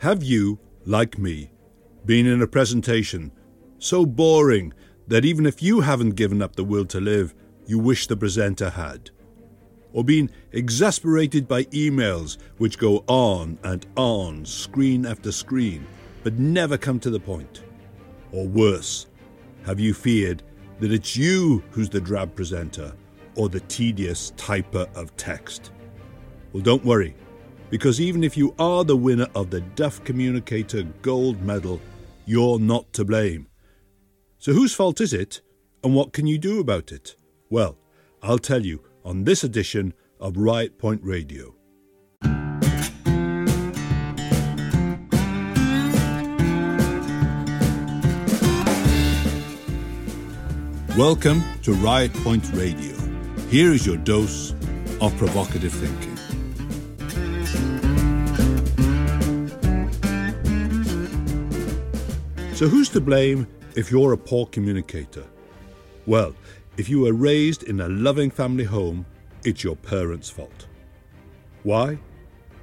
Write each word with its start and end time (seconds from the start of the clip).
Have 0.00 0.22
you, 0.22 0.58
like 0.86 1.18
me, 1.18 1.50
been 2.06 2.26
in 2.26 2.40
a 2.40 2.46
presentation 2.46 3.32
so 3.78 4.06
boring 4.06 4.72
that 5.08 5.26
even 5.26 5.44
if 5.44 5.62
you 5.62 5.80
haven't 5.80 6.16
given 6.16 6.40
up 6.40 6.56
the 6.56 6.64
will 6.64 6.86
to 6.86 6.98
live, 6.98 7.34
you 7.66 7.78
wish 7.78 8.06
the 8.06 8.16
presenter 8.16 8.70
had? 8.70 9.10
Or 9.92 10.02
been 10.02 10.30
exasperated 10.52 11.46
by 11.46 11.64
emails 11.64 12.38
which 12.56 12.78
go 12.78 13.04
on 13.08 13.58
and 13.62 13.86
on, 13.94 14.46
screen 14.46 15.04
after 15.04 15.30
screen, 15.30 15.86
but 16.22 16.38
never 16.38 16.78
come 16.78 16.98
to 17.00 17.10
the 17.10 17.20
point? 17.20 17.62
Or 18.32 18.48
worse, 18.48 19.06
have 19.66 19.78
you 19.78 19.92
feared 19.92 20.42
that 20.78 20.92
it's 20.92 21.14
you 21.14 21.62
who's 21.72 21.90
the 21.90 22.00
drab 22.00 22.34
presenter 22.34 22.94
or 23.34 23.50
the 23.50 23.60
tedious 23.60 24.32
typer 24.38 24.88
of 24.96 25.14
text? 25.18 25.72
Well, 26.54 26.62
don't 26.62 26.86
worry 26.86 27.14
because 27.70 28.00
even 28.00 28.24
if 28.24 28.36
you 28.36 28.52
are 28.58 28.84
the 28.84 28.96
winner 28.96 29.28
of 29.34 29.50
the 29.50 29.60
Duff 29.60 30.02
Communicator 30.02 30.82
Gold 31.02 31.40
Medal, 31.40 31.80
you're 32.26 32.58
not 32.58 32.92
to 32.94 33.04
blame. 33.04 33.46
So 34.38 34.52
whose 34.52 34.74
fault 34.74 35.00
is 35.00 35.12
it, 35.12 35.40
and 35.84 35.94
what 35.94 36.12
can 36.12 36.26
you 36.26 36.36
do 36.36 36.58
about 36.58 36.90
it? 36.90 37.14
Well, 37.48 37.78
I'll 38.22 38.38
tell 38.38 38.66
you 38.66 38.82
on 39.04 39.24
this 39.24 39.44
edition 39.44 39.94
of 40.18 40.36
Riot 40.36 40.78
Point 40.78 41.00
Radio. 41.04 41.54
Welcome 50.98 51.42
to 51.62 51.72
Riot 51.74 52.12
Point 52.14 52.50
Radio. 52.52 52.96
Here 53.48 53.72
is 53.72 53.86
your 53.86 53.96
dose 53.96 54.52
of 55.00 55.16
provocative 55.16 55.72
thinking. 55.72 56.09
So, 62.60 62.68
who's 62.68 62.90
to 62.90 63.00
blame 63.00 63.46
if 63.74 63.90
you're 63.90 64.12
a 64.12 64.18
poor 64.18 64.44
communicator? 64.44 65.24
Well, 66.04 66.34
if 66.76 66.90
you 66.90 67.00
were 67.00 67.14
raised 67.14 67.62
in 67.62 67.80
a 67.80 67.88
loving 67.88 68.30
family 68.30 68.64
home, 68.64 69.06
it's 69.46 69.64
your 69.64 69.76
parents' 69.76 70.28
fault. 70.28 70.66
Why? 71.62 71.98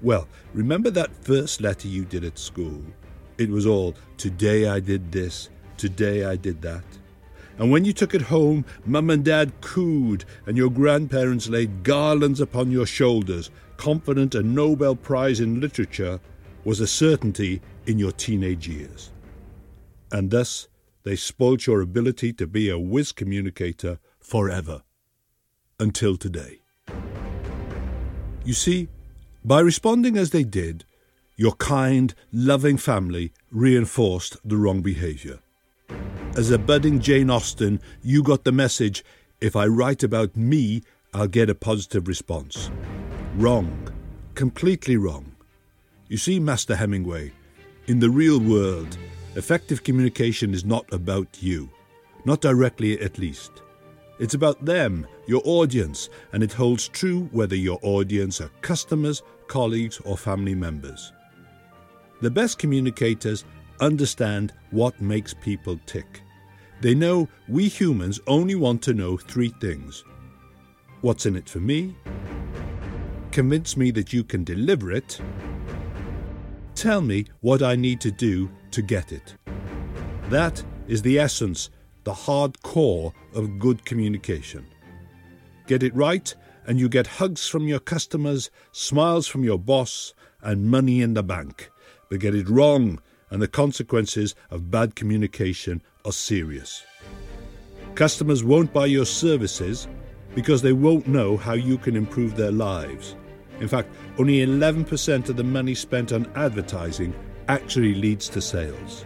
Well, 0.00 0.28
remember 0.54 0.88
that 0.92 1.14
first 1.22 1.60
letter 1.60 1.88
you 1.88 2.06
did 2.06 2.24
at 2.24 2.38
school? 2.38 2.82
It 3.36 3.50
was 3.50 3.66
all, 3.66 3.94
today 4.16 4.66
I 4.66 4.80
did 4.80 5.12
this, 5.12 5.50
today 5.76 6.24
I 6.24 6.36
did 6.36 6.62
that. 6.62 6.84
And 7.58 7.70
when 7.70 7.84
you 7.84 7.92
took 7.92 8.14
it 8.14 8.22
home, 8.22 8.64
mum 8.86 9.10
and 9.10 9.22
dad 9.22 9.52
cooed, 9.60 10.24
and 10.46 10.56
your 10.56 10.70
grandparents 10.70 11.50
laid 11.50 11.82
garlands 11.82 12.40
upon 12.40 12.70
your 12.70 12.86
shoulders, 12.86 13.50
confident 13.76 14.34
a 14.34 14.42
Nobel 14.42 14.96
Prize 14.96 15.40
in 15.40 15.60
literature 15.60 16.18
was 16.64 16.80
a 16.80 16.86
certainty 16.86 17.60
in 17.86 17.98
your 17.98 18.12
teenage 18.12 18.66
years 18.66 19.10
and 20.12 20.30
thus 20.30 20.68
they 21.02 21.16
spoilt 21.16 21.66
your 21.66 21.80
ability 21.80 22.32
to 22.34 22.46
be 22.46 22.68
a 22.68 22.78
whiz 22.78 23.10
communicator 23.10 23.98
forever. 24.20 24.82
Until 25.80 26.16
today. 26.16 26.60
You 28.44 28.52
see, 28.52 28.88
by 29.44 29.60
responding 29.60 30.16
as 30.16 30.30
they 30.30 30.44
did, 30.44 30.84
your 31.36 31.52
kind, 31.52 32.14
loving 32.32 32.76
family 32.76 33.32
reinforced 33.50 34.36
the 34.44 34.56
wrong 34.56 34.82
behaviour. 34.82 35.40
As 36.36 36.50
a 36.50 36.58
budding 36.58 37.00
Jane 37.00 37.30
Austen, 37.30 37.80
you 38.02 38.22
got 38.22 38.44
the 38.44 38.52
message 38.52 39.04
if 39.42 39.56
I 39.56 39.66
write 39.66 40.04
about 40.04 40.36
me, 40.36 40.82
I'll 41.12 41.26
get 41.26 41.50
a 41.50 41.54
positive 41.56 42.06
response. 42.06 42.70
Wrong. 43.34 43.88
Completely 44.36 44.96
wrong. 44.96 45.34
You 46.06 46.16
see, 46.16 46.38
Master 46.38 46.76
Hemingway, 46.76 47.32
in 47.88 47.98
the 47.98 48.08
real 48.08 48.38
world, 48.38 48.96
Effective 49.34 49.82
communication 49.82 50.52
is 50.52 50.62
not 50.62 50.92
about 50.92 51.42
you, 51.42 51.70
not 52.26 52.42
directly 52.42 53.00
at 53.00 53.16
least. 53.18 53.62
It's 54.18 54.34
about 54.34 54.62
them, 54.62 55.06
your 55.26 55.40
audience, 55.46 56.10
and 56.34 56.42
it 56.42 56.52
holds 56.52 56.88
true 56.88 57.30
whether 57.32 57.56
your 57.56 57.78
audience 57.82 58.42
are 58.42 58.50
customers, 58.60 59.22
colleagues, 59.48 60.00
or 60.04 60.18
family 60.18 60.54
members. 60.54 61.12
The 62.20 62.30
best 62.30 62.58
communicators 62.58 63.46
understand 63.80 64.52
what 64.70 65.00
makes 65.00 65.32
people 65.32 65.80
tick. 65.86 66.20
They 66.82 66.94
know 66.94 67.26
we 67.48 67.68
humans 67.68 68.20
only 68.26 68.54
want 68.54 68.82
to 68.82 68.94
know 68.94 69.16
three 69.16 69.52
things 69.60 70.04
what's 71.00 71.26
in 71.26 71.34
it 71.34 71.48
for 71.48 71.58
me, 71.58 71.96
convince 73.32 73.76
me 73.76 73.90
that 73.90 74.12
you 74.12 74.22
can 74.22 74.44
deliver 74.44 74.92
it, 74.92 75.20
tell 76.82 77.00
me 77.00 77.24
what 77.42 77.62
I 77.62 77.76
need 77.76 78.00
to 78.00 78.10
do 78.10 78.50
to 78.72 78.82
get 78.82 79.12
it. 79.12 79.36
That 80.30 80.64
is 80.88 81.00
the 81.00 81.16
essence, 81.16 81.70
the 82.02 82.12
hard 82.12 82.60
core 82.62 83.12
of 83.36 83.60
good 83.60 83.84
communication. 83.84 84.66
Get 85.68 85.84
it 85.84 85.94
right, 85.94 86.34
and 86.66 86.80
you 86.80 86.88
get 86.88 87.06
hugs 87.06 87.46
from 87.46 87.68
your 87.68 87.78
customers, 87.78 88.50
smiles 88.72 89.28
from 89.28 89.44
your 89.44 89.60
boss, 89.60 90.12
and 90.42 90.66
money 90.66 91.02
in 91.02 91.14
the 91.14 91.22
bank. 91.22 91.70
But 92.10 92.18
get 92.18 92.34
it 92.34 92.48
wrong, 92.48 93.00
and 93.30 93.40
the 93.40 93.46
consequences 93.46 94.34
of 94.50 94.72
bad 94.72 94.96
communication 94.96 95.82
are 96.04 96.10
serious. 96.10 96.82
Customers 97.94 98.42
won't 98.42 98.72
buy 98.72 98.86
your 98.86 99.06
services 99.06 99.86
because 100.34 100.62
they 100.62 100.72
won't 100.72 101.06
know 101.06 101.36
how 101.36 101.52
you 101.52 101.78
can 101.78 101.94
improve 101.94 102.34
their 102.34 102.50
lives. 102.50 103.14
In 103.60 103.68
fact, 103.68 103.88
only 104.18 104.44
11% 104.44 105.28
of 105.28 105.36
the 105.36 105.44
money 105.44 105.74
spent 105.74 106.12
on 106.12 106.30
advertising 106.34 107.14
actually 107.48 107.94
leads 107.94 108.28
to 108.30 108.40
sales. 108.40 109.04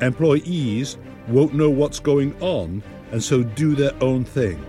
Employees 0.00 0.98
won't 1.28 1.54
know 1.54 1.70
what's 1.70 2.00
going 2.00 2.34
on 2.42 2.82
and 3.12 3.22
so 3.22 3.42
do 3.42 3.74
their 3.74 3.94
own 4.02 4.24
thing. 4.24 4.64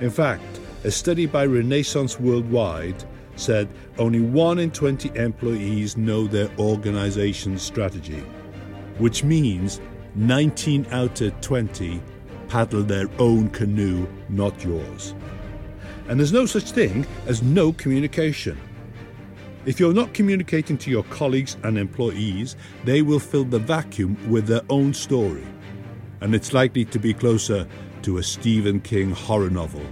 In 0.00 0.10
fact, 0.10 0.60
a 0.84 0.90
study 0.90 1.26
by 1.26 1.44
Renaissance 1.44 2.18
Worldwide 2.18 3.04
said 3.36 3.68
only 3.98 4.20
1 4.20 4.58
in 4.58 4.70
20 4.70 5.10
employees 5.14 5.96
know 5.96 6.26
their 6.26 6.50
organization's 6.58 7.62
strategy, 7.62 8.22
which 8.98 9.24
means 9.24 9.80
19 10.14 10.86
out 10.90 11.20
of 11.20 11.38
20 11.40 12.00
paddle 12.48 12.82
their 12.82 13.06
own 13.18 13.48
canoe, 13.50 14.06
not 14.28 14.64
yours. 14.64 15.14
And 16.10 16.18
there's 16.18 16.32
no 16.32 16.44
such 16.44 16.72
thing 16.72 17.06
as 17.26 17.40
no 17.40 17.72
communication. 17.72 18.58
If 19.64 19.78
you're 19.78 19.94
not 19.94 20.12
communicating 20.12 20.76
to 20.78 20.90
your 20.90 21.04
colleagues 21.04 21.56
and 21.62 21.78
employees, 21.78 22.56
they 22.84 23.00
will 23.00 23.20
fill 23.20 23.44
the 23.44 23.60
vacuum 23.60 24.18
with 24.28 24.48
their 24.48 24.62
own 24.70 24.92
story. 24.92 25.46
And 26.20 26.34
it's 26.34 26.52
likely 26.52 26.84
to 26.86 26.98
be 26.98 27.14
closer 27.14 27.64
to 28.02 28.18
a 28.18 28.24
Stephen 28.24 28.80
King 28.80 29.12
horror 29.12 29.50
novel 29.50 29.86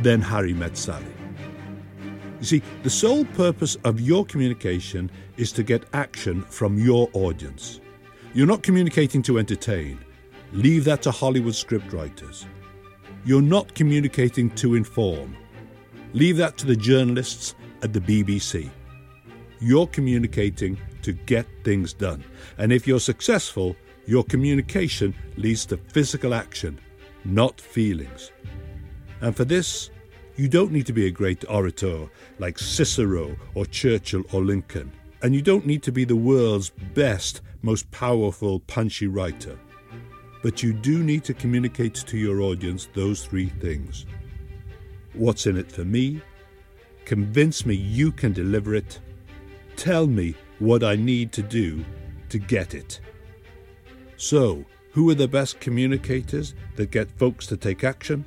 than 0.00 0.22
Harry 0.22 0.54
Met 0.54 0.78
Sally. 0.78 1.04
You 2.38 2.46
see, 2.46 2.62
the 2.82 2.88
sole 2.88 3.26
purpose 3.26 3.76
of 3.84 4.00
your 4.00 4.24
communication 4.24 5.10
is 5.36 5.52
to 5.52 5.62
get 5.62 5.84
action 5.92 6.40
from 6.40 6.78
your 6.78 7.10
audience. 7.12 7.82
You're 8.32 8.46
not 8.46 8.62
communicating 8.62 9.20
to 9.24 9.38
entertain. 9.38 9.98
Leave 10.54 10.84
that 10.86 11.02
to 11.02 11.10
Hollywood 11.10 11.52
scriptwriters. 11.52 12.46
You're 13.26 13.42
not 13.42 13.74
communicating 13.74 14.48
to 14.52 14.74
inform. 14.74 15.36
Leave 16.12 16.36
that 16.36 16.56
to 16.58 16.66
the 16.66 16.76
journalists 16.76 17.54
at 17.82 17.92
the 17.92 18.00
BBC 18.00 18.70
you're 19.60 19.86
communicating 19.86 20.78
to 21.02 21.12
get 21.12 21.46
things 21.64 21.92
done. 21.92 22.24
And 22.58 22.72
if 22.72 22.86
you're 22.86 23.00
successful, 23.00 23.76
your 24.06 24.24
communication 24.24 25.14
leads 25.36 25.66
to 25.66 25.76
physical 25.76 26.34
action, 26.34 26.80
not 27.24 27.60
feelings. 27.60 28.32
And 29.20 29.36
for 29.36 29.44
this, 29.44 29.90
you 30.36 30.48
don't 30.48 30.72
need 30.72 30.86
to 30.86 30.94
be 30.94 31.06
a 31.06 31.10
great 31.10 31.44
orator 31.48 32.08
like 32.38 32.58
Cicero 32.58 33.36
or 33.54 33.66
Churchill 33.66 34.24
or 34.32 34.42
Lincoln. 34.42 34.90
And 35.22 35.34
you 35.34 35.42
don't 35.42 35.66
need 35.66 35.82
to 35.82 35.92
be 35.92 36.04
the 36.04 36.16
world's 36.16 36.70
best, 36.94 37.42
most 37.60 37.90
powerful, 37.90 38.60
punchy 38.60 39.06
writer. 39.06 39.58
But 40.42 40.62
you 40.62 40.72
do 40.72 41.02
need 41.02 41.24
to 41.24 41.34
communicate 41.34 41.94
to 41.94 42.16
your 42.16 42.40
audience 42.40 42.88
those 42.94 43.26
three 43.26 43.50
things. 43.50 44.06
What's 45.14 45.46
in 45.46 45.56
it 45.56 45.70
for 45.70 45.84
me? 45.84 46.20
Convince 47.04 47.66
me 47.66 47.74
you 47.74 48.12
can 48.12 48.32
deliver 48.32 48.74
it 48.74 49.00
tell 49.80 50.06
me 50.06 50.34
what 50.58 50.84
I 50.84 50.94
need 50.94 51.32
to 51.32 51.42
do 51.42 51.82
to 52.28 52.38
get 52.38 52.74
it. 52.74 53.00
So, 54.18 54.66
who 54.92 55.08
are 55.08 55.14
the 55.14 55.26
best 55.26 55.58
communicators 55.58 56.54
that 56.76 56.90
get 56.90 57.10
folks 57.18 57.46
to 57.46 57.56
take 57.56 57.82
action? 57.82 58.26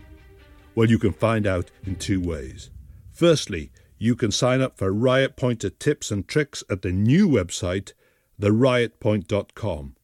Well, 0.74 0.90
you 0.90 0.98
can 0.98 1.14
find 1.14 1.46
out 1.46 1.70
in 1.86 1.96
two 1.96 2.20
ways. 2.20 2.72
Firstly, 3.12 3.72
you 4.00 4.16
can 4.16 4.32
sign 4.32 4.62
up 4.62 4.80
for 4.80 4.92
Riot 4.92 5.36
Pointer 5.36 5.70
tips 5.70 6.10
and 6.10 6.28
tricks 6.28 6.64
at 6.72 6.82
the 6.82 6.92
new 6.92 7.30
website, 7.30 7.94
theriotpoint.com, 8.42 9.96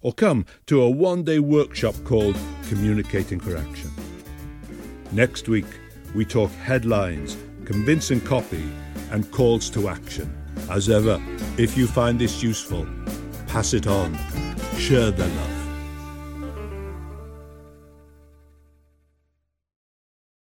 or 0.00 0.12
come 0.14 0.46
to 0.66 0.80
a 0.80 0.88
one 0.88 1.22
day 1.22 1.38
workshop 1.38 1.96
called 2.04 2.36
Communicating 2.68 3.40
for 3.40 3.58
Action. 3.58 3.90
Next 5.12 5.48
week, 5.48 5.66
we 6.14 6.24
talk 6.24 6.50
headlines, 6.52 7.36
convincing 7.64 8.20
copy, 8.20 8.70
and 9.10 9.30
calls 9.32 9.68
to 9.70 9.88
action. 9.88 10.32
As 10.70 10.88
ever, 10.88 11.20
if 11.58 11.76
you 11.76 11.86
find 11.86 12.18
this 12.18 12.42
useful, 12.42 12.86
pass 13.46 13.74
it 13.74 13.86
on. 13.86 14.16
Share 14.78 15.10
the 15.10 15.26
love. 15.26 15.53